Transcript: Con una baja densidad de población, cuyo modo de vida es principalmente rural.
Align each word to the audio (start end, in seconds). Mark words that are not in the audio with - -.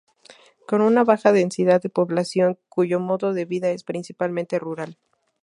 Con 0.67 0.81
una 0.81 1.03
baja 1.03 1.31
densidad 1.31 1.79
de 1.79 1.89
población, 1.91 2.57
cuyo 2.69 2.99
modo 2.99 3.33
de 3.33 3.45
vida 3.45 3.69
es 3.69 3.83
principalmente 3.83 4.57
rural. 4.57 4.97